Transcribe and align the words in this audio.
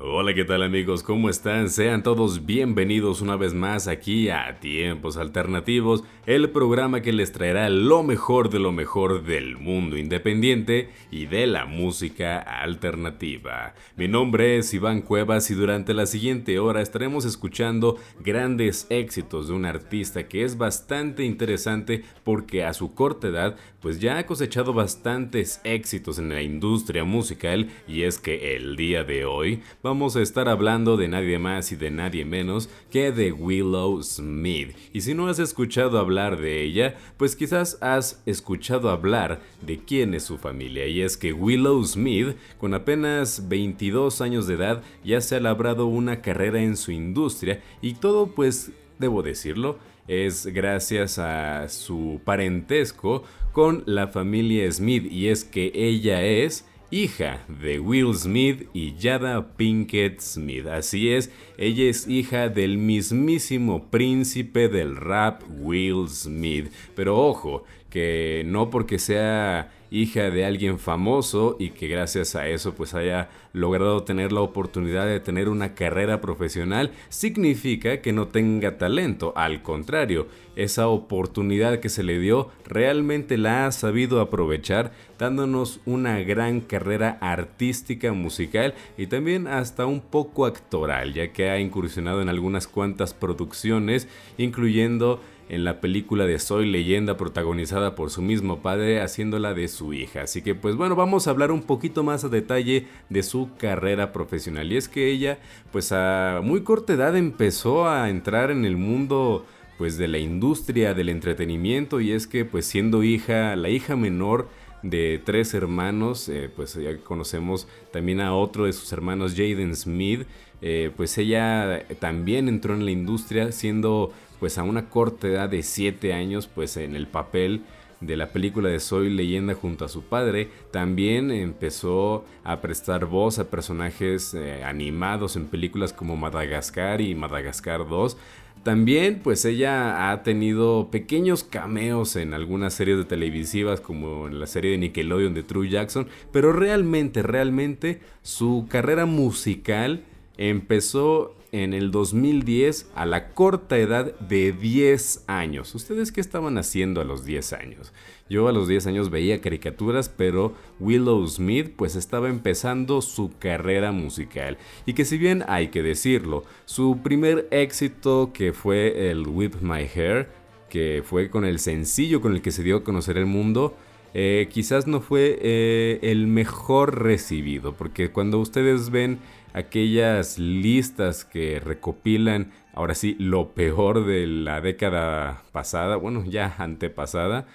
Hola, 0.00 0.34
¿qué 0.34 0.44
tal 0.44 0.64
amigos? 0.64 1.04
¿Cómo 1.04 1.30
están? 1.30 1.70
Sean 1.70 2.02
todos 2.02 2.44
bienvenidos 2.44 3.20
una 3.20 3.36
vez 3.36 3.54
más 3.54 3.86
aquí 3.86 4.28
a 4.28 4.58
Tiempos 4.58 5.16
Alternativos, 5.16 6.02
el 6.26 6.50
programa 6.50 7.00
que 7.00 7.12
les 7.12 7.30
traerá 7.30 7.68
lo 7.68 8.02
mejor 8.02 8.50
de 8.50 8.58
lo 8.58 8.72
mejor 8.72 9.22
del 9.22 9.56
mundo 9.56 9.96
independiente 9.96 10.90
y 11.12 11.26
de 11.26 11.46
la 11.46 11.66
música 11.66 12.40
alternativa. 12.40 13.74
Mi 13.96 14.08
nombre 14.08 14.58
es 14.58 14.74
Iván 14.74 15.00
Cuevas 15.00 15.48
y 15.52 15.54
durante 15.54 15.94
la 15.94 16.06
siguiente 16.06 16.58
hora 16.58 16.82
estaremos 16.82 17.24
escuchando 17.24 17.96
grandes 18.18 18.88
éxitos 18.90 19.46
de 19.46 19.54
un 19.54 19.64
artista 19.64 20.26
que 20.26 20.42
es 20.42 20.58
bastante 20.58 21.22
interesante 21.22 22.02
porque 22.24 22.64
a 22.64 22.74
su 22.74 22.94
corta 22.94 23.28
edad 23.28 23.56
pues 23.84 24.00
ya 24.00 24.16
ha 24.16 24.24
cosechado 24.24 24.72
bastantes 24.72 25.60
éxitos 25.62 26.18
en 26.18 26.30
la 26.30 26.40
industria 26.40 27.04
musical 27.04 27.68
y 27.86 28.04
es 28.04 28.18
que 28.18 28.56
el 28.56 28.76
día 28.76 29.04
de 29.04 29.26
hoy 29.26 29.60
vamos 29.82 30.16
a 30.16 30.22
estar 30.22 30.48
hablando 30.48 30.96
de 30.96 31.06
nadie 31.06 31.38
más 31.38 31.70
y 31.70 31.76
de 31.76 31.90
nadie 31.90 32.24
menos 32.24 32.70
que 32.90 33.12
de 33.12 33.30
Willow 33.30 34.02
Smith. 34.02 34.74
Y 34.94 35.02
si 35.02 35.12
no 35.12 35.28
has 35.28 35.38
escuchado 35.38 35.98
hablar 35.98 36.40
de 36.40 36.62
ella, 36.62 36.96
pues 37.18 37.36
quizás 37.36 37.76
has 37.82 38.22
escuchado 38.24 38.88
hablar 38.88 39.42
de 39.60 39.76
quién 39.76 40.14
es 40.14 40.22
su 40.22 40.38
familia. 40.38 40.86
Y 40.86 41.02
es 41.02 41.18
que 41.18 41.34
Willow 41.34 41.84
Smith, 41.84 42.38
con 42.56 42.72
apenas 42.72 43.50
22 43.50 44.22
años 44.22 44.46
de 44.46 44.54
edad, 44.54 44.82
ya 45.04 45.20
se 45.20 45.36
ha 45.36 45.40
labrado 45.40 45.84
una 45.84 46.22
carrera 46.22 46.62
en 46.62 46.78
su 46.78 46.90
industria 46.90 47.62
y 47.82 47.92
todo 47.92 48.28
pues, 48.28 48.72
debo 48.98 49.22
decirlo, 49.22 49.76
es 50.08 50.46
gracias 50.46 51.18
a 51.18 51.68
su 51.68 52.20
parentesco 52.24 53.24
con 53.52 53.82
la 53.86 54.08
familia 54.08 54.70
Smith 54.70 55.10
y 55.10 55.28
es 55.28 55.44
que 55.44 55.70
ella 55.74 56.22
es 56.22 56.66
hija 56.90 57.44
de 57.48 57.80
Will 57.80 58.14
Smith 58.14 58.68
y 58.72 58.94
Jada 59.00 59.56
Pinkett 59.56 60.20
Smith. 60.20 60.66
Así 60.66 61.10
es, 61.10 61.30
ella 61.58 61.84
es 61.84 62.06
hija 62.06 62.48
del 62.48 62.78
mismísimo 62.78 63.90
príncipe 63.90 64.68
del 64.68 64.96
rap 64.96 65.42
Will 65.58 66.08
Smith. 66.08 66.70
Pero 66.94 67.18
ojo, 67.18 67.64
que 67.90 68.44
no 68.46 68.70
porque 68.70 68.98
sea 68.98 69.72
hija 69.94 70.30
de 70.30 70.44
alguien 70.44 70.80
famoso 70.80 71.54
y 71.60 71.70
que 71.70 71.86
gracias 71.86 72.34
a 72.34 72.48
eso 72.48 72.74
pues 72.74 72.94
haya 72.94 73.30
logrado 73.52 74.02
tener 74.02 74.32
la 74.32 74.40
oportunidad 74.40 75.06
de 75.06 75.20
tener 75.20 75.48
una 75.48 75.74
carrera 75.74 76.20
profesional 76.20 76.90
significa 77.08 78.02
que 78.02 78.12
no 78.12 78.26
tenga 78.26 78.76
talento, 78.76 79.32
al 79.36 79.62
contrario, 79.62 80.26
esa 80.56 80.88
oportunidad 80.88 81.78
que 81.78 81.88
se 81.88 82.02
le 82.02 82.18
dio 82.18 82.50
realmente 82.66 83.38
la 83.38 83.66
ha 83.66 83.72
sabido 83.72 84.20
aprovechar 84.20 84.92
dándonos 85.16 85.80
una 85.84 86.18
gran 86.20 86.60
carrera 86.60 87.16
artística 87.20 88.12
musical 88.12 88.74
y 88.98 89.06
también 89.06 89.46
hasta 89.46 89.86
un 89.86 90.00
poco 90.00 90.44
actoral 90.44 91.14
ya 91.14 91.32
que 91.32 91.50
ha 91.50 91.60
incursionado 91.60 92.20
en 92.20 92.28
algunas 92.28 92.66
cuantas 92.66 93.14
producciones 93.14 94.08
incluyendo 94.38 95.20
en 95.48 95.64
la 95.64 95.80
película 95.80 96.26
de 96.26 96.38
Soy 96.38 96.70
leyenda 96.70 97.16
protagonizada 97.16 97.94
por 97.94 98.10
su 98.10 98.22
mismo 98.22 98.60
padre 98.60 99.00
haciéndola 99.00 99.54
de 99.54 99.68
su 99.68 99.92
hija. 99.92 100.22
Así 100.22 100.42
que 100.42 100.54
pues 100.54 100.76
bueno, 100.76 100.96
vamos 100.96 101.26
a 101.26 101.30
hablar 101.30 101.50
un 101.50 101.62
poquito 101.62 102.02
más 102.02 102.24
a 102.24 102.28
detalle 102.28 102.86
de 103.10 103.22
su 103.22 103.50
carrera 103.58 104.12
profesional. 104.12 104.72
Y 104.72 104.76
es 104.76 104.88
que 104.88 105.10
ella 105.10 105.38
pues 105.72 105.92
a 105.92 106.40
muy 106.42 106.62
corta 106.62 106.94
edad 106.94 107.16
empezó 107.16 107.88
a 107.88 108.08
entrar 108.08 108.50
en 108.50 108.64
el 108.64 108.76
mundo 108.76 109.44
pues 109.78 109.98
de 109.98 110.08
la 110.08 110.18
industria 110.18 110.94
del 110.94 111.08
entretenimiento 111.08 112.00
y 112.00 112.12
es 112.12 112.26
que 112.26 112.44
pues 112.44 112.66
siendo 112.66 113.02
hija, 113.02 113.56
la 113.56 113.68
hija 113.68 113.96
menor 113.96 114.48
de 114.82 115.20
tres 115.24 115.54
hermanos, 115.54 116.28
eh, 116.28 116.50
pues 116.54 116.74
ya 116.74 116.96
conocemos 116.98 117.66
también 117.90 118.20
a 118.20 118.34
otro 118.34 118.66
de 118.66 118.72
sus 118.72 118.92
hermanos, 118.92 119.32
Jaden 119.32 119.74
Smith, 119.74 120.26
eh, 120.60 120.90
pues 120.94 121.16
ella 121.18 121.86
también 121.98 122.48
entró 122.48 122.74
en 122.74 122.84
la 122.84 122.90
industria 122.90 123.50
siendo 123.50 124.12
pues 124.44 124.58
a 124.58 124.62
una 124.62 124.90
corta 124.90 125.26
edad 125.26 125.48
de 125.48 125.62
7 125.62 126.12
años, 126.12 126.48
pues 126.54 126.76
en 126.76 126.96
el 126.96 127.06
papel 127.06 127.62
de 128.02 128.14
la 128.14 128.28
película 128.28 128.68
de 128.68 128.78
Soy 128.78 129.08
leyenda 129.08 129.54
junto 129.54 129.86
a 129.86 129.88
su 129.88 130.02
padre, 130.02 130.50
también 130.70 131.30
empezó 131.30 132.26
a 132.44 132.60
prestar 132.60 133.06
voz 133.06 133.38
a 133.38 133.48
personajes 133.48 134.34
eh, 134.34 134.62
animados 134.62 135.36
en 135.36 135.46
películas 135.46 135.94
como 135.94 136.18
Madagascar 136.18 137.00
y 137.00 137.14
Madagascar 137.14 137.88
2. 137.88 138.18
También 138.64 139.20
pues 139.24 139.46
ella 139.46 140.10
ha 140.10 140.22
tenido 140.22 140.90
pequeños 140.90 141.42
cameos 141.42 142.14
en 142.14 142.34
algunas 142.34 142.74
series 142.74 142.98
de 142.98 143.06
televisivas 143.06 143.80
como 143.80 144.28
en 144.28 144.40
la 144.40 144.46
serie 144.46 144.72
de 144.72 144.76
Nickelodeon 144.76 145.32
de 145.32 145.42
True 145.42 145.70
Jackson, 145.70 146.06
pero 146.32 146.52
realmente, 146.52 147.22
realmente 147.22 148.02
su 148.20 148.66
carrera 148.68 149.06
musical 149.06 150.04
empezó 150.36 151.34
en 151.54 151.72
el 151.72 151.92
2010 151.92 152.90
a 152.96 153.06
la 153.06 153.28
corta 153.32 153.78
edad 153.78 154.18
de 154.18 154.50
10 154.50 155.22
años. 155.28 155.72
¿Ustedes 155.76 156.10
qué 156.10 156.20
estaban 156.20 156.58
haciendo 156.58 157.00
a 157.00 157.04
los 157.04 157.24
10 157.24 157.52
años? 157.52 157.92
Yo 158.28 158.48
a 158.48 158.52
los 158.52 158.66
10 158.66 158.88
años 158.88 159.08
veía 159.08 159.40
caricaturas, 159.40 160.08
pero 160.08 160.54
Willow 160.80 161.24
Smith 161.28 161.72
pues 161.76 161.94
estaba 161.94 162.28
empezando 162.28 163.00
su 163.02 163.30
carrera 163.38 163.92
musical. 163.92 164.58
Y 164.84 164.94
que 164.94 165.04
si 165.04 165.16
bien 165.16 165.44
hay 165.46 165.68
que 165.68 165.84
decirlo, 165.84 166.42
su 166.64 166.98
primer 167.04 167.46
éxito 167.52 168.32
que 168.34 168.52
fue 168.52 169.10
el 169.12 169.24
Whip 169.28 169.54
My 169.60 169.88
Hair, 169.94 170.28
que 170.68 171.04
fue 171.04 171.30
con 171.30 171.44
el 171.44 171.60
sencillo 171.60 172.20
con 172.20 172.34
el 172.34 172.42
que 172.42 172.50
se 172.50 172.64
dio 172.64 172.78
a 172.78 172.84
conocer 172.84 173.16
el 173.16 173.26
mundo, 173.26 173.76
eh, 174.14 174.48
quizás 174.50 174.86
no 174.86 175.00
fue 175.00 175.38
eh, 175.42 175.98
el 176.02 176.28
mejor 176.28 177.02
recibido, 177.02 177.74
porque 177.74 178.10
cuando 178.10 178.38
ustedes 178.38 178.90
ven 178.90 179.18
aquellas 179.54 180.38
listas 180.38 181.24
que 181.24 181.58
recopilan, 181.58 182.52
ahora 182.74 182.94
sí, 182.94 183.16
lo 183.18 183.50
peor 183.54 184.06
de 184.06 184.28
la 184.28 184.60
década 184.60 185.42
pasada, 185.50 185.96
bueno, 185.96 186.24
ya 186.24 186.54
antepasada, 186.58 187.46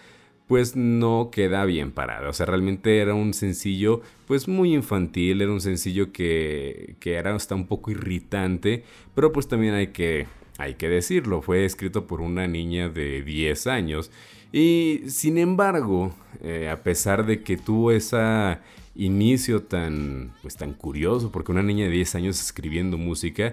pues 0.47 0.75
no 0.75 1.29
queda 1.31 1.63
bien 1.63 1.91
parada. 1.91 2.27
O 2.27 2.33
sea, 2.33 2.45
realmente 2.47 2.97
era 2.99 3.13
un 3.13 3.33
sencillo, 3.33 4.01
pues 4.27 4.47
muy 4.49 4.73
infantil, 4.73 5.41
era 5.41 5.51
un 5.51 5.61
sencillo 5.61 6.11
que, 6.11 6.95
que 6.99 7.13
era 7.13 7.35
hasta 7.35 7.55
un 7.55 7.67
poco 7.67 7.91
irritante, 7.91 8.83
pero 9.15 9.31
pues 9.31 9.47
también 9.47 9.75
hay 9.75 9.87
que, 9.87 10.27
hay 10.57 10.73
que 10.73 10.89
decirlo, 10.89 11.41
fue 11.41 11.63
escrito 11.63 12.05
por 12.05 12.19
una 12.19 12.47
niña 12.47 12.89
de 12.89 13.21
10 13.21 13.67
años. 13.67 14.11
Y 14.51 15.03
sin 15.07 15.37
embargo, 15.37 16.13
eh, 16.41 16.69
a 16.69 16.81
pesar 16.83 17.25
de 17.25 17.43
que 17.43 17.57
tuvo 17.57 17.91
esa 17.91 18.61
inicio 18.95 19.63
tan, 19.63 20.33
pues, 20.41 20.57
tan 20.57 20.73
curioso, 20.73 21.31
porque 21.31 21.51
una 21.51 21.63
niña 21.63 21.85
de 21.85 21.91
10 21.91 22.15
años 22.15 22.41
escribiendo 22.41 22.97
música 22.97 23.51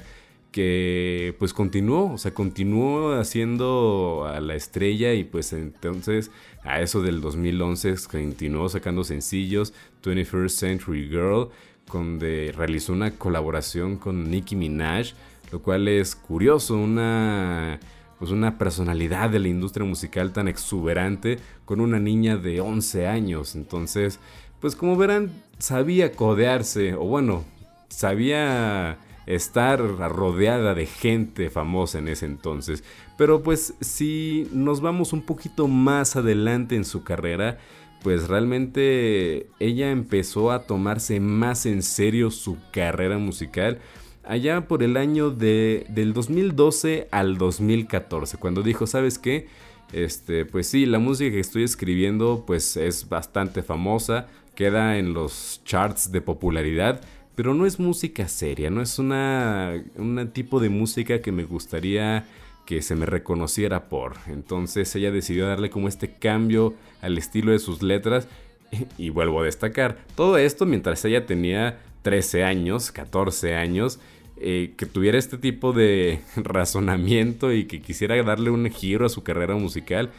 que 0.56 1.34
pues 1.38 1.52
continuó, 1.52 2.14
o 2.14 2.18
sea, 2.18 2.32
continuó 2.32 3.12
haciendo 3.12 4.26
a 4.26 4.40
la 4.40 4.54
estrella 4.54 5.12
y 5.12 5.22
pues 5.22 5.52
entonces 5.52 6.30
a 6.64 6.80
eso 6.80 7.02
del 7.02 7.20
2011 7.20 7.94
continuó 8.10 8.66
sacando 8.70 9.04
sencillos, 9.04 9.74
21st 10.02 10.48
Century 10.48 11.08
Girl, 11.08 11.50
donde 11.92 12.54
realizó 12.56 12.94
una 12.94 13.10
colaboración 13.10 13.98
con 13.98 14.30
Nicki 14.30 14.56
Minaj, 14.56 15.08
lo 15.52 15.60
cual 15.60 15.88
es 15.88 16.16
curioso, 16.16 16.74
una 16.74 17.78
pues 18.18 18.30
una 18.30 18.58
personalidad 18.58 19.30
de 19.30 19.38
la 19.38 19.48
industria 19.48 19.86
musical 19.86 20.32
tan 20.32 20.48
exuberante 20.48 21.38
con 21.64 21.80
una 21.80 21.98
niña 21.98 22.36
de 22.36 22.60
11 22.60 23.06
años, 23.06 23.54
entonces 23.54 24.20
pues 24.60 24.74
como 24.74 24.96
verán, 24.96 25.30
sabía 25.58 26.12
codearse, 26.12 26.94
o 26.94 27.04
bueno, 27.04 27.44
sabía 27.88 28.98
estar 29.26 29.80
rodeada 29.80 30.74
de 30.74 30.86
gente 30.86 31.50
famosa 31.50 31.98
en 31.98 32.08
ese 32.08 32.26
entonces. 32.26 32.82
Pero 33.18 33.42
pues 33.42 33.74
si 33.80 34.48
nos 34.52 34.80
vamos 34.80 35.12
un 35.12 35.22
poquito 35.22 35.68
más 35.68 36.16
adelante 36.16 36.76
en 36.76 36.84
su 36.84 37.02
carrera, 37.02 37.58
pues 38.02 38.28
realmente 38.28 39.48
ella 39.58 39.90
empezó 39.90 40.52
a 40.52 40.62
tomarse 40.62 41.20
más 41.20 41.66
en 41.66 41.82
serio 41.82 42.30
su 42.30 42.56
carrera 42.72 43.18
musical 43.18 43.80
allá 44.26 44.68
por 44.68 44.82
el 44.82 44.96
año 44.96 45.30
de, 45.30 45.86
del 45.88 46.12
2012 46.12 47.08
al 47.10 47.38
2014, 47.38 48.36
cuando 48.38 48.62
dijo, 48.62 48.86
¿sabes 48.86 49.18
qué? 49.18 49.48
Este, 49.92 50.44
pues 50.44 50.66
sí, 50.66 50.84
la 50.86 50.98
música 50.98 51.30
que 51.30 51.40
estoy 51.40 51.62
escribiendo 51.62 52.44
pues 52.46 52.76
es 52.76 53.08
bastante 53.08 53.62
famosa, 53.62 54.26
queda 54.54 54.98
en 54.98 55.14
los 55.14 55.60
charts 55.64 56.10
de 56.10 56.20
popularidad, 56.20 57.00
pero 57.34 57.54
no 57.54 57.66
es 57.66 57.78
música 57.78 58.28
seria, 58.28 58.70
no 58.70 58.82
es 58.82 58.98
una 58.98 59.74
un 59.96 60.30
tipo 60.32 60.58
de 60.58 60.70
música 60.70 61.20
que 61.20 61.32
me 61.32 61.44
gustaría 61.44 62.26
que 62.64 62.82
se 62.82 62.96
me 62.96 63.06
reconociera 63.06 63.88
por. 63.88 64.16
Entonces 64.26 64.94
ella 64.96 65.12
decidió 65.12 65.46
darle 65.46 65.70
como 65.70 65.86
este 65.86 66.10
cambio 66.10 66.74
al 67.00 67.16
estilo 67.16 67.52
de 67.52 67.60
sus 67.60 67.82
letras 67.82 68.26
y 68.98 69.10
vuelvo 69.10 69.40
a 69.40 69.44
destacar, 69.44 69.98
todo 70.16 70.36
esto 70.36 70.66
mientras 70.66 71.04
ella 71.04 71.26
tenía 71.26 71.78
13 72.02 72.44
años, 72.44 72.92
14 72.92 73.54
años, 73.54 74.00
eh, 74.48 74.74
que 74.76 74.86
tuviera 74.86 75.18
este 75.18 75.38
tipo 75.38 75.72
de 75.72 76.20
razonamiento 76.36 77.52
y 77.52 77.64
que 77.64 77.82
quisiera 77.82 78.22
darle 78.22 78.50
un 78.50 78.70
giro 78.70 79.04
a 79.04 79.08
su 79.08 79.24
carrera 79.24 79.56
musical, 79.56 80.10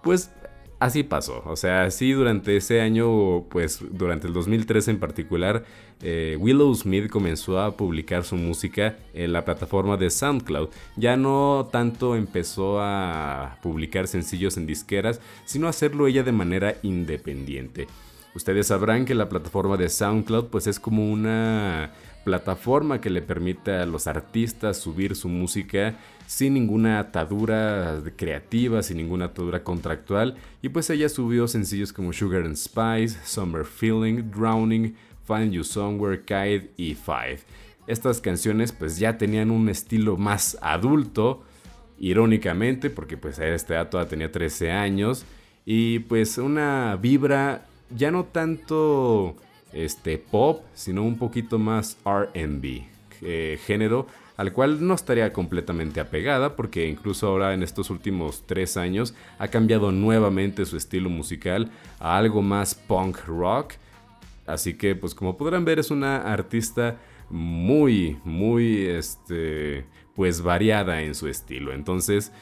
pues 0.00 0.30
así 0.78 1.02
pasó. 1.02 1.42
O 1.44 1.56
sea, 1.56 1.82
así 1.82 2.12
durante 2.12 2.56
ese 2.56 2.80
año, 2.80 3.42
pues 3.50 3.80
durante 3.90 4.28
el 4.28 4.32
2013 4.32 4.92
en 4.92 5.00
particular, 5.00 5.64
eh, 6.02 6.36
Willow 6.38 6.72
Smith 6.72 7.10
comenzó 7.10 7.58
a 7.60 7.76
publicar 7.76 8.22
su 8.22 8.36
música 8.36 8.96
en 9.12 9.32
la 9.32 9.44
plataforma 9.44 9.96
de 9.96 10.08
SoundCloud. 10.08 10.68
Ya 10.94 11.16
no 11.16 11.68
tanto 11.72 12.14
empezó 12.14 12.80
a 12.80 13.58
publicar 13.60 14.06
sencillos 14.06 14.56
en 14.56 14.68
disqueras, 14.68 15.20
sino 15.46 15.66
a 15.66 15.70
hacerlo 15.70 16.06
ella 16.06 16.22
de 16.22 16.30
manera 16.30 16.76
independiente. 16.84 17.88
Ustedes 18.36 18.68
sabrán 18.68 19.04
que 19.04 19.16
la 19.16 19.28
plataforma 19.28 19.76
de 19.76 19.88
SoundCloud 19.88 20.46
pues 20.46 20.68
es 20.68 20.78
como 20.78 21.10
una 21.10 21.90
plataforma 22.24 23.00
que 23.00 23.10
le 23.10 23.22
permite 23.22 23.72
a 23.72 23.86
los 23.86 24.06
artistas 24.06 24.78
subir 24.78 25.14
su 25.14 25.28
música 25.28 25.94
sin 26.26 26.54
ninguna 26.54 26.98
atadura 26.98 28.02
creativa, 28.16 28.82
sin 28.82 28.96
ninguna 28.96 29.26
atadura 29.26 29.62
contractual. 29.62 30.36
Y 30.62 30.70
pues 30.70 30.90
ella 30.90 31.08
subió 31.08 31.46
sencillos 31.46 31.92
como 31.92 32.12
Sugar 32.12 32.42
and 32.42 32.56
Spice, 32.56 33.18
Summer 33.24 33.64
Feeling, 33.64 34.30
Drowning, 34.30 34.96
Find 35.26 35.52
You 35.52 35.64
Somewhere, 35.64 36.20
Kite 36.20 36.72
y 36.76 36.94
Five. 36.94 37.40
Estas 37.86 38.20
canciones 38.20 38.72
pues 38.72 38.98
ya 38.98 39.18
tenían 39.18 39.50
un 39.50 39.68
estilo 39.68 40.16
más 40.16 40.56
adulto, 40.62 41.44
irónicamente, 41.98 42.90
porque 42.90 43.16
pues 43.16 43.38
este 43.38 43.74
dato 43.74 44.04
tenía 44.06 44.32
13 44.32 44.72
años, 44.72 45.24
y 45.66 46.00
pues 46.00 46.38
una 46.38 46.96
vibra 47.00 47.66
ya 47.94 48.10
no 48.10 48.24
tanto 48.24 49.36
este 49.74 50.18
pop, 50.18 50.62
sino 50.74 51.02
un 51.02 51.18
poquito 51.18 51.58
más 51.58 51.98
R&B, 52.04 52.86
eh, 53.22 53.58
género 53.66 54.06
al 54.36 54.52
cual 54.52 54.84
no 54.84 54.94
estaría 54.94 55.32
completamente 55.32 56.00
apegada 56.00 56.56
porque 56.56 56.88
incluso 56.88 57.28
ahora 57.28 57.54
en 57.54 57.62
estos 57.62 57.90
últimos 57.90 58.42
tres 58.46 58.76
años 58.76 59.14
ha 59.38 59.48
cambiado 59.48 59.92
nuevamente 59.92 60.64
su 60.64 60.76
estilo 60.76 61.08
musical 61.08 61.70
a 62.00 62.16
algo 62.16 62.42
más 62.42 62.74
punk 62.74 63.18
rock. 63.26 63.74
Así 64.46 64.74
que 64.74 64.94
pues 64.94 65.14
como 65.14 65.36
podrán 65.36 65.64
ver 65.64 65.78
es 65.78 65.90
una 65.90 66.16
artista 66.32 66.98
muy, 67.30 68.18
muy, 68.24 68.86
este, 68.86 69.86
pues 70.14 70.42
variada 70.42 71.02
en 71.02 71.14
su 71.14 71.28
estilo. 71.28 71.72
Entonces, 71.72 72.32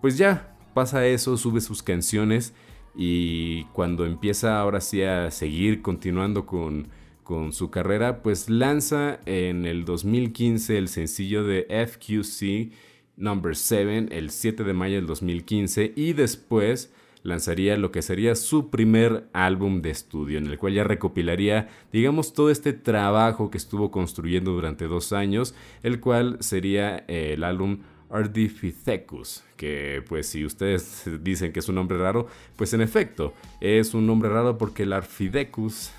pues 0.00 0.18
ya 0.18 0.56
pasa 0.74 1.06
eso, 1.06 1.36
sube 1.36 1.60
sus 1.60 1.82
canciones 1.82 2.54
y 2.94 3.64
cuando 3.72 4.04
empieza 4.04 4.60
ahora 4.60 4.80
sí 4.80 5.02
a 5.02 5.30
seguir 5.30 5.82
continuando 5.82 6.46
con 6.46 6.88
con 7.22 7.52
su 7.52 7.70
carrera, 7.70 8.22
pues 8.22 8.50
lanza 8.50 9.20
en 9.26 9.64
el 9.64 9.84
2015 9.84 10.76
el 10.76 10.88
sencillo 10.88 11.44
de 11.44 11.66
FQC 11.86 12.72
Number 13.16 13.54
7 13.54 14.08
el 14.10 14.30
7 14.30 14.64
de 14.64 14.72
mayo 14.72 14.96
del 14.96 15.06
2015 15.06 15.92
y 15.94 16.12
después 16.14 16.92
lanzaría 17.22 17.76
lo 17.76 17.92
que 17.92 18.02
sería 18.02 18.34
su 18.34 18.70
primer 18.70 19.28
álbum 19.32 19.80
de 19.80 19.90
estudio, 19.90 20.38
en 20.38 20.46
el 20.46 20.58
cual 20.58 20.74
ya 20.74 20.82
recopilaría, 20.82 21.68
digamos, 21.92 22.32
todo 22.32 22.50
este 22.50 22.72
trabajo 22.72 23.50
que 23.50 23.58
estuvo 23.58 23.92
construyendo 23.92 24.50
durante 24.50 24.86
dos 24.86 25.12
años, 25.12 25.54
el 25.84 26.00
cual 26.00 26.38
sería 26.40 27.04
el 27.06 27.44
álbum 27.44 27.78
Ardipithecus, 28.12 29.42
que 29.56 30.02
pues 30.08 30.28
si 30.28 30.44
ustedes 30.44 31.04
dicen 31.22 31.52
que 31.52 31.60
es 31.60 31.68
un 31.68 31.76
nombre 31.76 31.98
raro, 31.98 32.26
pues 32.56 32.72
en 32.74 32.82
efecto, 32.82 33.34
es 33.60 33.94
un 33.94 34.06
nombre 34.06 34.28
raro 34.28 34.58
porque 34.58 34.84
el 34.84 34.92
Arfidecus 34.92 35.90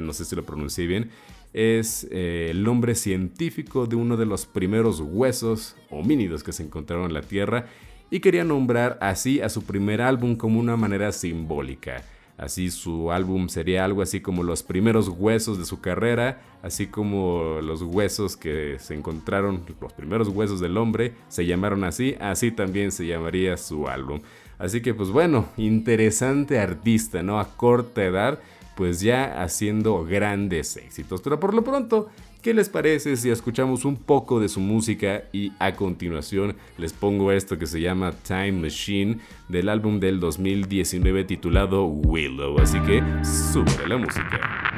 no 0.00 0.12
sé 0.12 0.24
si 0.24 0.36
lo 0.36 0.44
pronuncié 0.44 0.86
bien, 0.86 1.10
es 1.52 2.06
eh, 2.10 2.48
el 2.50 2.64
nombre 2.64 2.94
científico 2.94 3.86
de 3.86 3.96
uno 3.96 4.16
de 4.16 4.26
los 4.26 4.46
primeros 4.46 5.00
huesos 5.00 5.76
homínidos 5.90 6.42
que 6.42 6.52
se 6.52 6.62
encontraron 6.62 7.06
en 7.06 7.14
la 7.14 7.22
Tierra 7.22 7.66
y 8.10 8.20
quería 8.20 8.44
nombrar 8.44 8.98
así 9.00 9.40
a 9.40 9.48
su 9.48 9.62
primer 9.62 10.02
álbum 10.02 10.36
como 10.36 10.60
una 10.60 10.76
manera 10.76 11.12
simbólica. 11.12 12.02
Así 12.42 12.72
su 12.72 13.12
álbum 13.12 13.48
sería 13.48 13.84
algo 13.84 14.02
así 14.02 14.20
como 14.20 14.42
los 14.42 14.64
primeros 14.64 15.08
huesos 15.08 15.58
de 15.58 15.64
su 15.64 15.80
carrera, 15.80 16.42
así 16.62 16.88
como 16.88 17.60
los 17.62 17.82
huesos 17.82 18.36
que 18.36 18.78
se 18.80 18.94
encontraron, 18.94 19.62
los 19.80 19.92
primeros 19.92 20.26
huesos 20.26 20.58
del 20.58 20.76
hombre, 20.76 21.12
se 21.28 21.46
llamaron 21.46 21.84
así, 21.84 22.16
así 22.20 22.50
también 22.50 22.90
se 22.90 23.06
llamaría 23.06 23.56
su 23.56 23.86
álbum. 23.86 24.22
Así 24.58 24.82
que 24.82 24.92
pues 24.92 25.10
bueno, 25.10 25.46
interesante 25.56 26.58
artista, 26.58 27.22
¿no? 27.22 27.38
A 27.38 27.56
corta 27.56 28.02
edad 28.02 28.40
pues 28.74 29.00
ya 29.00 29.40
haciendo 29.40 30.04
grandes 30.04 30.76
éxitos. 30.76 31.20
Pero 31.20 31.38
por 31.38 31.54
lo 31.54 31.62
pronto, 31.62 32.08
¿qué 32.42 32.52
les 32.52 32.68
parece 32.68 33.16
si 33.16 33.30
escuchamos 33.30 33.84
un 33.84 33.96
poco 33.96 34.40
de 34.40 34.48
su 34.48 34.60
música 34.60 35.22
y 35.32 35.52
a 35.60 35.72
continuación 35.74 36.56
les 36.76 36.92
pongo 36.92 37.30
esto 37.30 37.56
que 37.56 37.66
se 37.66 37.80
llama 37.80 38.12
Time 38.12 38.52
Machine 38.52 39.18
del 39.48 39.68
álbum 39.68 40.00
del 40.00 40.18
2019 40.18 41.24
titulado 41.24 41.86
Willow? 41.86 42.58
Así 42.58 42.80
que 42.80 43.02
sube 43.24 43.86
la 43.86 43.96
música. 43.96 44.71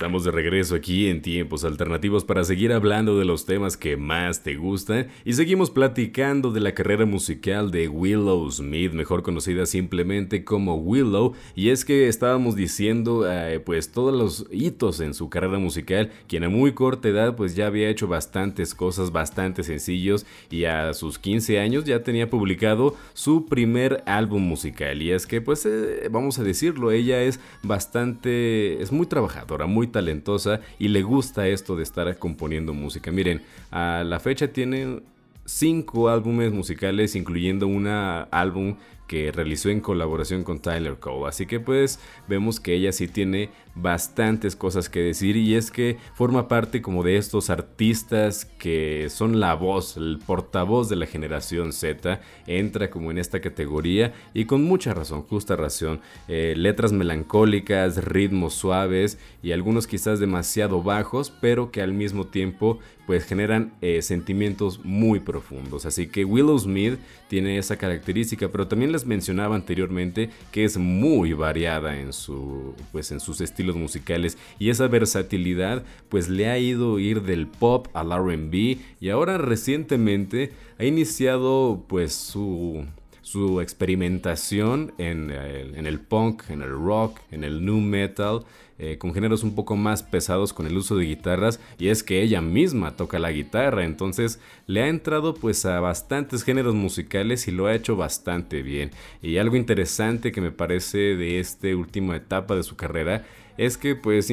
Estamos 0.00 0.24
de 0.24 0.30
regreso 0.30 0.74
aquí 0.74 1.08
en 1.08 1.20
Tiempos 1.20 1.64
Alternativos 1.64 2.24
para 2.24 2.44
seguir 2.44 2.72
hablando 2.72 3.18
de 3.18 3.24
los 3.24 3.44
temas 3.44 3.76
que 3.76 3.96
más 3.96 4.42
te 4.42 4.56
gustan. 4.56 5.08
Y 5.24 5.32
seguimos 5.32 5.70
platicando 5.70 6.52
de 6.52 6.60
la 6.60 6.74
carrera 6.74 7.06
musical 7.06 7.70
de 7.70 7.88
Willow 7.88 8.50
Smith, 8.50 8.92
mejor 8.92 9.22
conocida 9.22 9.66
simplemente 9.66 10.44
como 10.44 10.76
Willow, 10.76 11.34
y 11.54 11.70
es 11.70 11.84
que 11.84 12.08
estábamos 12.08 12.56
diciendo 12.56 13.30
eh, 13.30 13.60
pues 13.60 13.90
todos 13.92 14.14
los 14.14 14.46
hitos 14.50 15.00
en 15.00 15.14
su 15.14 15.28
carrera 15.28 15.58
musical, 15.58 16.10
quien 16.28 16.44
a 16.44 16.48
muy 16.48 16.72
corta 16.72 17.08
edad 17.08 17.36
pues 17.36 17.56
ya 17.56 17.66
había 17.66 17.88
hecho 17.88 18.06
bastantes 18.06 18.74
cosas 18.74 19.12
bastante 19.12 19.62
sencillos 19.62 20.26
y 20.50 20.64
a 20.64 20.94
sus 20.94 21.18
15 21.18 21.58
años 21.58 21.84
ya 21.84 22.02
tenía 22.02 22.30
publicado 22.30 22.96
su 23.14 23.46
primer 23.46 24.02
álbum 24.06 24.42
musical. 24.42 25.02
Y 25.02 25.10
es 25.10 25.26
que 25.26 25.40
pues 25.40 25.66
eh, 25.66 26.08
vamos 26.10 26.38
a 26.38 26.44
decirlo, 26.44 26.90
ella 26.90 27.22
es 27.22 27.40
bastante, 27.62 28.80
es 28.82 28.92
muy 28.92 29.06
trabajadora, 29.06 29.39
muy 29.66 29.86
talentosa 29.86 30.60
y 30.78 30.88
le 30.88 31.02
gusta 31.02 31.48
esto 31.48 31.76
de 31.76 31.82
estar 31.82 32.18
componiendo 32.18 32.74
música. 32.74 33.10
Miren, 33.10 33.42
a 33.70 34.02
la 34.04 34.20
fecha 34.20 34.48
tiene 34.48 35.00
cinco 35.44 36.08
álbumes 36.08 36.52
musicales, 36.52 37.16
incluyendo 37.16 37.66
un 37.66 37.86
álbum 37.86 38.76
que 39.10 39.32
realizó 39.32 39.70
en 39.70 39.80
colaboración 39.80 40.44
con 40.44 40.60
Tyler 40.60 41.00
Cole. 41.00 41.26
Así 41.26 41.44
que 41.44 41.58
pues 41.58 41.98
vemos 42.28 42.60
que 42.60 42.74
ella 42.74 42.92
sí 42.92 43.08
tiene 43.08 43.50
bastantes 43.74 44.54
cosas 44.54 44.88
que 44.88 45.00
decir 45.00 45.36
y 45.36 45.56
es 45.56 45.72
que 45.72 45.96
forma 46.14 46.46
parte 46.46 46.80
como 46.80 47.02
de 47.02 47.16
estos 47.16 47.50
artistas 47.50 48.44
que 48.44 49.08
son 49.10 49.40
la 49.40 49.54
voz, 49.54 49.96
el 49.96 50.20
portavoz 50.24 50.88
de 50.88 50.94
la 50.94 51.06
generación 51.06 51.72
Z, 51.72 52.20
entra 52.46 52.88
como 52.90 53.10
en 53.10 53.18
esta 53.18 53.40
categoría 53.40 54.12
y 54.32 54.44
con 54.44 54.62
mucha 54.62 54.94
razón, 54.94 55.22
justa 55.22 55.56
razón, 55.56 56.00
eh, 56.28 56.54
letras 56.56 56.92
melancólicas, 56.92 58.04
ritmos 58.04 58.54
suaves 58.54 59.18
y 59.42 59.50
algunos 59.50 59.88
quizás 59.88 60.20
demasiado 60.20 60.84
bajos, 60.84 61.32
pero 61.40 61.72
que 61.72 61.82
al 61.82 61.94
mismo 61.94 62.28
tiempo 62.28 62.78
pues 63.06 63.24
generan 63.24 63.72
eh, 63.80 64.02
sentimientos 64.02 64.84
muy 64.84 65.18
profundos. 65.18 65.84
Así 65.84 66.06
que 66.06 66.24
Willow 66.24 66.56
Smith 66.56 67.00
tiene 67.28 67.58
esa 67.58 67.76
característica, 67.76 68.48
pero 68.50 68.68
también 68.68 68.92
les 68.92 68.99
mencionaba 69.06 69.54
anteriormente 69.54 70.30
que 70.52 70.64
es 70.64 70.76
muy 70.76 71.32
variada 71.32 71.98
en, 71.98 72.12
su, 72.12 72.74
pues, 72.92 73.10
en 73.12 73.20
sus 73.20 73.40
estilos 73.40 73.76
musicales 73.76 74.38
y 74.58 74.70
esa 74.70 74.88
versatilidad 74.88 75.84
pues 76.08 76.28
le 76.28 76.48
ha 76.48 76.58
ido 76.58 76.98
ir 76.98 77.22
del 77.22 77.46
pop 77.46 77.88
al 77.94 78.10
RB 78.10 78.78
y 79.00 79.08
ahora 79.08 79.38
recientemente 79.38 80.52
ha 80.78 80.84
iniciado 80.84 81.84
pues 81.88 82.14
su 82.14 82.84
su 83.30 83.60
experimentación 83.60 84.92
en 84.98 85.30
el, 85.30 85.76
en 85.76 85.86
el, 85.86 86.00
punk, 86.00 86.50
en 86.50 86.62
el 86.62 86.70
rock, 86.70 87.20
en 87.30 87.44
el 87.44 87.64
new 87.64 87.78
metal, 87.78 88.44
eh, 88.78 88.98
con 88.98 89.14
géneros 89.14 89.44
un 89.44 89.54
poco 89.54 89.76
más 89.76 90.02
pesados 90.02 90.52
con 90.52 90.66
el 90.66 90.76
uso 90.76 90.96
de 90.96 91.04
guitarras 91.04 91.60
y 91.78 91.88
es 91.88 92.02
que 92.02 92.22
ella 92.22 92.40
misma 92.40 92.96
toca 92.96 93.20
la 93.20 93.30
guitarra, 93.30 93.84
entonces 93.84 94.40
le 94.66 94.82
ha 94.82 94.88
entrado 94.88 95.34
pues 95.34 95.64
a 95.64 95.78
bastantes 95.78 96.42
géneros 96.42 96.74
musicales 96.74 97.46
y 97.46 97.52
lo 97.52 97.66
ha 97.66 97.74
hecho 97.74 97.94
bastante 97.94 98.62
bien. 98.62 98.90
Y 99.22 99.36
algo 99.36 99.54
interesante 99.56 100.32
que 100.32 100.40
me 100.40 100.50
parece 100.50 100.98
de 100.98 101.38
esta 101.38 101.68
última 101.68 102.16
etapa 102.16 102.56
de 102.56 102.64
su 102.64 102.74
carrera 102.74 103.26
es 103.58 103.76
que 103.76 103.94
pues 103.94 104.32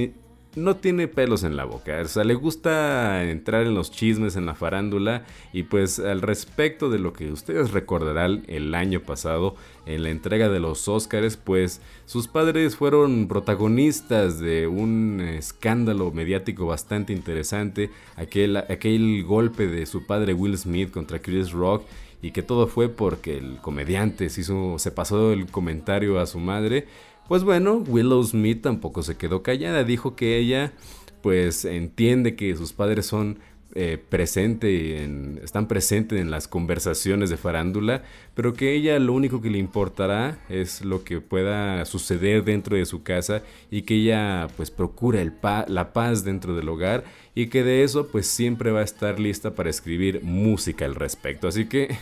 no 0.57 0.75
tiene 0.75 1.07
pelos 1.07 1.43
en 1.43 1.55
la 1.55 1.65
boca, 1.65 2.01
o 2.03 2.07
sea, 2.07 2.23
le 2.23 2.33
gusta 2.33 3.23
entrar 3.23 3.65
en 3.65 3.75
los 3.75 3.91
chismes 3.91 4.35
en 4.35 4.47
la 4.47 4.55
farándula 4.55 5.23
y 5.53 5.63
pues 5.63 5.99
al 5.99 6.21
respecto 6.21 6.89
de 6.89 6.97
lo 6.97 7.13
que 7.13 7.31
ustedes 7.31 7.71
recordarán 7.71 8.43
el 8.47 8.73
año 8.73 9.01
pasado 9.01 9.55
en 9.85 10.03
la 10.03 10.09
entrega 10.09 10.49
de 10.49 10.59
los 10.59 10.87
Oscars, 10.87 11.37
pues 11.37 11.79
sus 12.05 12.27
padres 12.27 12.75
fueron 12.75 13.27
protagonistas 13.27 14.39
de 14.39 14.67
un 14.67 15.21
escándalo 15.21 16.11
mediático 16.11 16.65
bastante 16.65 17.13
interesante, 17.13 17.91
aquel, 18.15 18.57
aquel 18.57 19.23
golpe 19.23 19.67
de 19.67 19.85
su 19.85 20.07
padre 20.07 20.33
Will 20.33 20.57
Smith 20.57 20.89
contra 20.91 21.19
Chris 21.19 21.51
Rock 21.51 21.83
y 22.21 22.31
que 22.31 22.41
todo 22.41 22.65
fue 22.65 22.89
porque 22.89 23.37
el 23.37 23.57
comediante 23.61 24.29
se, 24.29 24.41
hizo, 24.41 24.79
se 24.79 24.91
pasó 24.91 25.31
el 25.33 25.45
comentario 25.45 26.19
a 26.19 26.25
su 26.25 26.39
madre 26.39 26.87
pues 27.27 27.43
bueno, 27.43 27.83
Willow 27.87 28.23
Smith 28.23 28.61
tampoco 28.61 29.03
se 29.03 29.17
quedó 29.17 29.43
callada, 29.43 29.83
dijo 29.83 30.15
que 30.15 30.37
ella 30.37 30.73
pues 31.21 31.65
entiende 31.65 32.35
que 32.35 32.55
sus 32.55 32.73
padres 32.73 33.05
son 33.05 33.39
eh, 33.75 34.01
en, 34.61 35.39
están 35.43 35.67
presentes 35.67 36.19
en 36.19 36.31
las 36.31 36.47
conversaciones 36.47 37.29
de 37.29 37.37
farándula, 37.37 38.01
pero 38.33 38.53
que 38.53 38.73
ella 38.73 38.97
lo 38.97 39.13
único 39.13 39.41
que 39.41 39.51
le 39.51 39.59
importará 39.59 40.39
es 40.49 40.83
lo 40.83 41.03
que 41.03 41.21
pueda 41.21 41.85
suceder 41.85 42.43
dentro 42.43 42.75
de 42.75 42.85
su 42.85 43.03
casa 43.03 43.43
y 43.69 43.83
que 43.83 43.95
ella 43.95 44.47
pues 44.57 44.71
procura 44.71 45.23
la 45.67 45.93
paz 45.93 46.23
dentro 46.23 46.55
del 46.55 46.69
hogar 46.69 47.03
y 47.35 47.47
que 47.47 47.63
de 47.63 47.83
eso 47.83 48.07
pues 48.07 48.25
siempre 48.25 48.71
va 48.71 48.79
a 48.79 48.83
estar 48.83 49.19
lista 49.19 49.53
para 49.53 49.69
escribir 49.69 50.23
música 50.23 50.85
al 50.85 50.95
respecto. 50.95 51.47
Así 51.47 51.65
que 51.65 51.95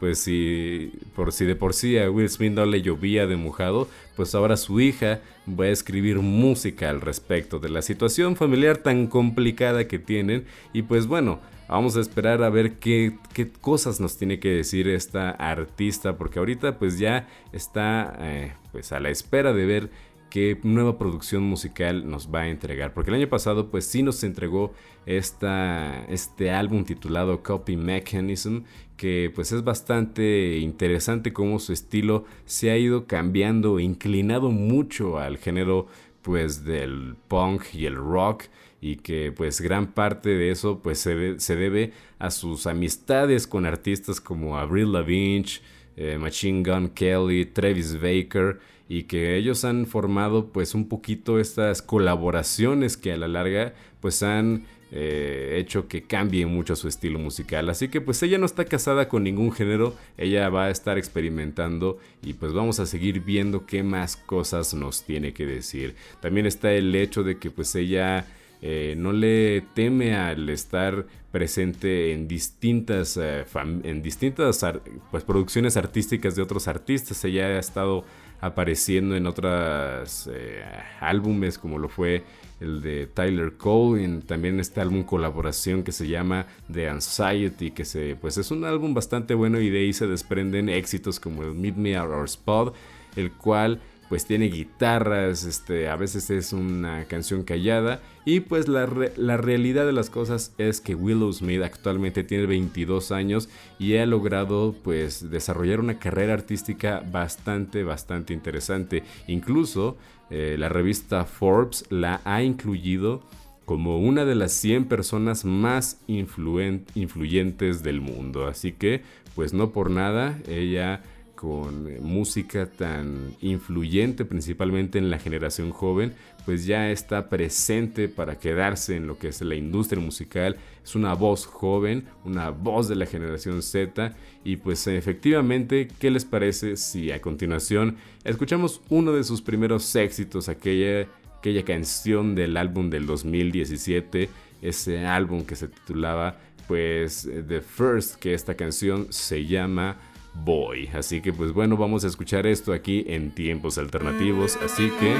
pues 0.00 0.18
si 0.18 0.92
por 1.14 1.30
si 1.32 1.44
de 1.44 1.54
por 1.54 1.74
sí 1.74 1.98
a 1.98 2.10
Will 2.10 2.28
Smith 2.28 2.52
no 2.52 2.64
le 2.64 2.82
llovía 2.82 3.26
de 3.26 3.36
mojado, 3.36 3.86
pues 4.16 4.34
ahora 4.34 4.56
su 4.56 4.80
hija 4.80 5.20
va 5.46 5.66
a 5.66 5.68
escribir 5.68 6.18
música 6.18 6.88
al 6.88 7.02
respecto 7.02 7.58
de 7.58 7.68
la 7.68 7.82
situación 7.82 8.34
familiar 8.34 8.78
tan 8.78 9.06
complicada 9.06 9.86
que 9.86 9.98
tienen 9.98 10.46
y 10.72 10.82
pues 10.82 11.06
bueno, 11.06 11.40
vamos 11.68 11.96
a 11.96 12.00
esperar 12.00 12.42
a 12.42 12.48
ver 12.48 12.78
qué, 12.78 13.18
qué 13.34 13.50
cosas 13.50 14.00
nos 14.00 14.16
tiene 14.16 14.40
que 14.40 14.48
decir 14.48 14.88
esta 14.88 15.30
artista 15.30 16.16
porque 16.16 16.38
ahorita 16.38 16.78
pues 16.78 16.98
ya 16.98 17.28
está 17.52 18.16
eh, 18.20 18.54
pues 18.72 18.92
a 18.92 19.00
la 19.00 19.10
espera 19.10 19.52
de 19.52 19.66
ver 19.66 19.90
qué 20.30 20.58
nueva 20.62 20.96
producción 20.96 21.42
musical 21.42 22.08
nos 22.08 22.32
va 22.32 22.42
a 22.42 22.48
entregar. 22.48 22.94
Porque 22.94 23.10
el 23.10 23.16
año 23.16 23.28
pasado 23.28 23.70
pues 23.70 23.84
sí 23.84 24.02
nos 24.02 24.22
entregó 24.24 24.72
esta, 25.04 26.04
este 26.04 26.52
álbum 26.52 26.84
titulado 26.84 27.42
Copy 27.42 27.76
Mechanism 27.76 28.60
que 29.00 29.32
pues 29.34 29.50
es 29.50 29.64
bastante 29.64 30.58
interesante 30.58 31.32
cómo 31.32 31.58
su 31.58 31.72
estilo 31.72 32.26
se 32.44 32.70
ha 32.70 32.76
ido 32.76 33.06
cambiando, 33.06 33.80
inclinado 33.80 34.50
mucho 34.50 35.18
al 35.18 35.38
género 35.38 35.86
pues 36.20 36.66
del 36.66 37.16
punk 37.26 37.62
y 37.72 37.86
el 37.86 37.96
rock 37.96 38.42
y 38.78 38.96
que 38.96 39.32
pues 39.32 39.62
gran 39.62 39.86
parte 39.94 40.28
de 40.28 40.50
eso 40.50 40.80
pues 40.82 40.98
se, 40.98 41.40
se 41.40 41.56
debe 41.56 41.94
a 42.18 42.30
sus 42.30 42.66
amistades 42.66 43.46
con 43.46 43.64
artistas 43.64 44.20
como 44.20 44.58
Avril 44.58 44.92
Lavigne, 44.92 45.48
eh, 45.96 46.18
Machine 46.18 46.62
Gun 46.62 46.90
Kelly, 46.90 47.46
Travis 47.46 47.98
Baker 47.98 48.60
y 48.86 49.04
que 49.04 49.34
ellos 49.38 49.64
han 49.64 49.86
formado 49.86 50.52
pues 50.52 50.74
un 50.74 50.90
poquito 50.90 51.38
estas 51.38 51.80
colaboraciones 51.80 52.98
que 52.98 53.12
a 53.12 53.16
la 53.16 53.28
larga 53.28 53.72
pues 54.02 54.22
han 54.22 54.66
eh, 54.92 55.56
hecho 55.58 55.88
que 55.88 56.02
cambie 56.02 56.46
mucho 56.46 56.76
su 56.76 56.88
estilo 56.88 57.18
musical. 57.18 57.68
Así 57.68 57.88
que 57.88 58.00
pues 58.00 58.22
ella 58.22 58.38
no 58.38 58.46
está 58.46 58.64
casada 58.64 59.08
con 59.08 59.24
ningún 59.24 59.52
género, 59.52 59.94
ella 60.18 60.48
va 60.48 60.66
a 60.66 60.70
estar 60.70 60.98
experimentando 60.98 61.98
y 62.22 62.34
pues 62.34 62.52
vamos 62.52 62.80
a 62.80 62.86
seguir 62.86 63.20
viendo 63.20 63.66
qué 63.66 63.82
más 63.82 64.16
cosas 64.16 64.74
nos 64.74 65.04
tiene 65.04 65.32
que 65.32 65.46
decir. 65.46 65.94
También 66.20 66.46
está 66.46 66.72
el 66.72 66.94
hecho 66.94 67.22
de 67.22 67.38
que 67.38 67.50
pues 67.50 67.74
ella... 67.74 68.26
Eh, 68.62 68.94
no 68.98 69.12
le 69.14 69.62
teme 69.72 70.14
al 70.14 70.50
estar 70.50 71.06
presente 71.32 72.12
en 72.12 72.28
distintas, 72.28 73.16
eh, 73.16 73.46
en 73.84 74.02
distintas 74.02 74.64
pues, 75.10 75.24
producciones 75.24 75.78
artísticas 75.78 76.36
de 76.36 76.42
otros 76.42 76.68
artistas. 76.68 77.24
Ella 77.24 77.46
ha 77.46 77.58
estado 77.58 78.04
apareciendo 78.40 79.16
en 79.16 79.26
otros 79.26 80.28
eh, 80.32 80.62
álbumes 81.00 81.58
como 81.58 81.78
lo 81.78 81.88
fue 81.88 82.24
el 82.60 82.82
de 82.82 83.06
Tyler 83.06 83.54
Cole, 83.54 84.02
y 84.02 84.20
también 84.20 84.60
este 84.60 84.80
álbum 84.80 85.02
colaboración 85.02 85.82
que 85.82 85.92
se 85.92 86.06
llama 86.06 86.46
The 86.70 86.88
Anxiety, 86.88 87.70
que 87.70 87.84
se, 87.84 88.16
pues 88.20 88.36
es 88.36 88.50
un 88.50 88.64
álbum 88.64 88.92
bastante 88.92 89.34
bueno 89.34 89.60
y 89.60 89.70
de 89.70 89.78
ahí 89.78 89.92
se 89.92 90.06
desprenden 90.06 90.68
éxitos 90.68 91.18
como 91.18 91.42
el 91.42 91.54
Meet 91.54 91.76
Me 91.76 91.96
at 91.96 92.08
Our 92.08 92.26
Spot, 92.26 92.74
el 93.16 93.32
cual 93.32 93.80
pues 94.10 94.26
tiene 94.26 94.46
guitarras, 94.46 95.44
este, 95.44 95.88
a 95.88 95.94
veces 95.94 96.30
es 96.30 96.52
una 96.52 97.04
canción 97.04 97.44
callada 97.44 98.00
y 98.24 98.40
pues 98.40 98.66
la, 98.66 98.88
la, 99.16 99.36
realidad 99.36 99.86
de 99.86 99.92
las 99.92 100.10
cosas 100.10 100.52
es 100.58 100.80
que 100.80 100.96
Willow 100.96 101.32
Smith 101.32 101.62
actualmente 101.62 102.24
tiene 102.24 102.46
22 102.46 103.12
años 103.12 103.48
y 103.78 103.96
ha 103.98 104.06
logrado 104.06 104.74
pues 104.82 105.30
desarrollar 105.30 105.78
una 105.78 106.00
carrera 106.00 106.34
artística 106.34 107.04
bastante, 107.08 107.84
bastante 107.84 108.34
interesante. 108.34 109.04
Incluso 109.28 109.96
eh, 110.28 110.56
la 110.58 110.68
revista 110.68 111.24
Forbes 111.24 111.84
la 111.88 112.20
ha 112.24 112.42
incluido 112.42 113.22
como 113.64 113.98
una 113.98 114.24
de 114.24 114.34
las 114.34 114.50
100 114.50 114.86
personas 114.86 115.44
más 115.44 116.00
influyentes 116.08 117.84
del 117.84 118.00
mundo. 118.00 118.48
Así 118.48 118.72
que 118.72 119.02
pues 119.36 119.52
no 119.52 119.70
por 119.70 119.88
nada 119.88 120.36
ella 120.48 121.00
con 121.40 121.88
eh, 121.88 121.98
música 122.02 122.66
tan 122.66 123.34
influyente 123.40 124.26
principalmente 124.26 124.98
en 124.98 125.08
la 125.08 125.18
generación 125.18 125.70
joven, 125.70 126.12
pues 126.44 126.66
ya 126.66 126.90
está 126.90 127.30
presente 127.30 128.10
para 128.10 128.38
quedarse 128.38 128.96
en 128.96 129.06
lo 129.06 129.18
que 129.18 129.28
es 129.28 129.40
la 129.40 129.54
industria 129.54 130.02
musical. 130.02 130.58
Es 130.84 130.94
una 130.94 131.14
voz 131.14 131.46
joven, 131.46 132.04
una 132.26 132.50
voz 132.50 132.88
de 132.88 132.96
la 132.96 133.06
generación 133.06 133.62
Z 133.62 134.14
y 134.44 134.56
pues 134.56 134.86
efectivamente, 134.86 135.88
¿qué 135.98 136.10
les 136.10 136.26
parece 136.26 136.76
si 136.76 137.10
a 137.10 137.22
continuación 137.22 137.96
escuchamos 138.22 138.82
uno 138.90 139.12
de 139.12 139.24
sus 139.24 139.40
primeros 139.40 139.96
éxitos, 139.96 140.50
aquella, 140.50 141.08
aquella 141.38 141.64
canción 141.64 142.34
del 142.34 142.58
álbum 142.58 142.90
del 142.90 143.06
2017, 143.06 144.28
ese 144.60 145.06
álbum 145.06 145.46
que 145.46 145.56
se 145.56 145.68
titulaba 145.68 146.38
pues 146.68 147.26
The 147.48 147.62
First, 147.62 148.16
que 148.16 148.34
esta 148.34 148.54
canción 148.54 149.06
se 149.10 149.46
llama 149.46 149.96
Boy. 150.34 150.88
Así 150.94 151.20
que 151.20 151.32
pues 151.32 151.52
bueno, 151.52 151.76
vamos 151.76 152.04
a 152.04 152.06
escuchar 152.06 152.46
esto 152.46 152.72
aquí 152.72 153.04
en 153.08 153.30
tiempos 153.30 153.78
alternativos, 153.78 154.58
así 154.64 154.90
que 155.00 155.14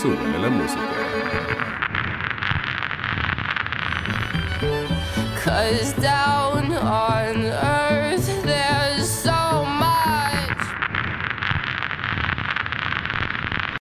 súbele 0.00 0.38
la 0.38 0.50
música. 0.50 0.82